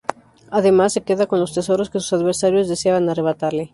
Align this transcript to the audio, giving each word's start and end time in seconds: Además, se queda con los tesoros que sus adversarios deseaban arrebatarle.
Además, 0.49 0.93
se 0.93 1.01
queda 1.03 1.27
con 1.27 1.39
los 1.39 1.53
tesoros 1.53 1.91
que 1.91 1.99
sus 1.99 2.13
adversarios 2.13 2.67
deseaban 2.67 3.07
arrebatarle. 3.07 3.69